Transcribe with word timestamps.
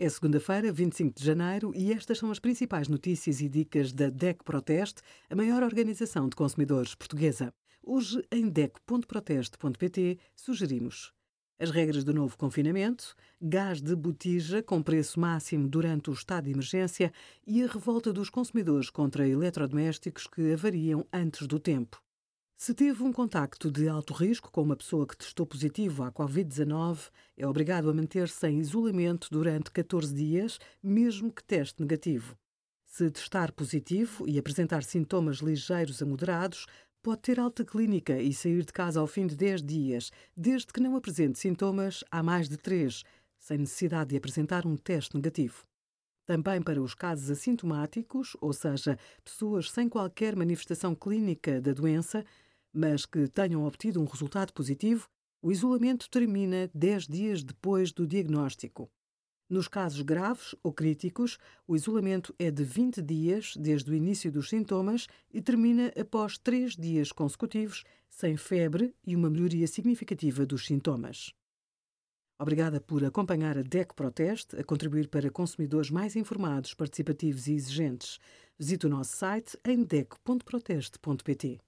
É 0.00 0.08
segunda-feira, 0.08 0.70
25 0.72 1.18
de 1.18 1.24
janeiro, 1.24 1.72
e 1.74 1.92
estas 1.92 2.18
são 2.18 2.30
as 2.30 2.38
principais 2.38 2.86
notícias 2.86 3.40
e 3.40 3.48
dicas 3.48 3.92
da 3.92 4.08
DEC 4.08 4.44
Proteste, 4.44 5.02
a 5.28 5.34
maior 5.34 5.60
organização 5.60 6.28
de 6.28 6.36
consumidores 6.36 6.94
portuguesa. 6.94 7.52
Hoje, 7.82 8.22
em 8.30 8.48
DEC.proteste.pt, 8.48 10.20
sugerimos 10.36 11.12
as 11.58 11.72
regras 11.72 12.04
do 12.04 12.14
novo 12.14 12.38
confinamento, 12.38 13.12
gás 13.42 13.82
de 13.82 13.96
botija 13.96 14.62
com 14.62 14.80
preço 14.80 15.18
máximo 15.18 15.66
durante 15.66 16.10
o 16.10 16.12
estado 16.12 16.44
de 16.44 16.52
emergência 16.52 17.12
e 17.44 17.60
a 17.64 17.66
revolta 17.66 18.12
dos 18.12 18.30
consumidores 18.30 18.90
contra 18.90 19.26
eletrodomésticos 19.26 20.28
que 20.28 20.52
avariam 20.52 21.04
antes 21.12 21.44
do 21.48 21.58
tempo. 21.58 22.00
Se 22.60 22.74
teve 22.74 23.04
um 23.04 23.12
contacto 23.12 23.70
de 23.70 23.88
alto 23.88 24.12
risco 24.12 24.50
com 24.50 24.62
uma 24.62 24.74
pessoa 24.74 25.06
que 25.06 25.16
testou 25.16 25.46
positivo 25.46 26.02
à 26.02 26.10
Covid-19, 26.10 27.08
é 27.36 27.46
obrigado 27.46 27.88
a 27.88 27.94
manter-se 27.94 28.48
em 28.48 28.58
isolamento 28.58 29.28
durante 29.30 29.70
14 29.70 30.12
dias, 30.12 30.58
mesmo 30.82 31.32
que 31.32 31.44
teste 31.44 31.80
negativo. 31.80 32.36
Se 32.84 33.08
testar 33.12 33.52
positivo 33.52 34.28
e 34.28 34.40
apresentar 34.40 34.82
sintomas 34.82 35.36
ligeiros 35.36 36.02
a 36.02 36.04
moderados, 36.04 36.66
pode 37.00 37.22
ter 37.22 37.38
alta 37.38 37.64
clínica 37.64 38.20
e 38.20 38.34
sair 38.34 38.64
de 38.64 38.72
casa 38.72 38.98
ao 38.98 39.06
fim 39.06 39.28
de 39.28 39.36
10 39.36 39.62
dias, 39.62 40.10
desde 40.36 40.72
que 40.72 40.80
não 40.80 40.96
apresente 40.96 41.38
sintomas 41.38 42.02
há 42.10 42.24
mais 42.24 42.48
de 42.48 42.56
3, 42.56 43.04
sem 43.38 43.58
necessidade 43.58 44.10
de 44.10 44.16
apresentar 44.16 44.66
um 44.66 44.76
teste 44.76 45.14
negativo. 45.14 45.64
Também 46.26 46.60
para 46.60 46.82
os 46.82 46.92
casos 46.92 47.30
assintomáticos, 47.30 48.36
ou 48.40 48.52
seja, 48.52 48.98
pessoas 49.24 49.70
sem 49.70 49.88
qualquer 49.88 50.34
manifestação 50.34 50.92
clínica 50.92 51.60
da 51.60 51.72
doença, 51.72 52.22
mas 52.78 53.04
que 53.04 53.26
tenham 53.26 53.64
obtido 53.64 54.00
um 54.00 54.04
resultado 54.04 54.52
positivo, 54.52 55.08
o 55.42 55.50
isolamento 55.50 56.08
termina 56.08 56.70
10 56.72 57.08
dias 57.08 57.42
depois 57.42 57.90
do 57.90 58.06
diagnóstico. 58.06 58.88
Nos 59.50 59.66
casos 59.66 60.00
graves 60.02 60.54
ou 60.62 60.72
críticos, 60.72 61.38
o 61.66 61.74
isolamento 61.74 62.32
é 62.38 62.52
de 62.52 62.62
20 62.62 63.02
dias 63.02 63.54
desde 63.56 63.90
o 63.90 63.94
início 63.94 64.30
dos 64.30 64.48
sintomas 64.48 65.08
e 65.32 65.42
termina 65.42 65.92
após 66.00 66.38
3 66.38 66.76
dias 66.76 67.10
consecutivos, 67.10 67.82
sem 68.08 68.36
febre 68.36 68.94
e 69.04 69.16
uma 69.16 69.28
melhoria 69.28 69.66
significativa 69.66 70.46
dos 70.46 70.64
sintomas. 70.64 71.34
Obrigada 72.38 72.80
por 72.80 73.02
acompanhar 73.04 73.58
a 73.58 73.62
DEC 73.62 73.92
Proteste, 73.92 74.54
a 74.54 74.62
contribuir 74.62 75.08
para 75.08 75.32
consumidores 75.32 75.90
mais 75.90 76.14
informados, 76.14 76.74
participativos 76.74 77.48
e 77.48 77.54
exigentes. 77.54 78.20
Visite 78.56 78.86
o 78.86 78.88
nosso 78.88 79.16
site 79.16 79.58
em 79.64 79.82
dec.proteste.pt. 79.82 81.58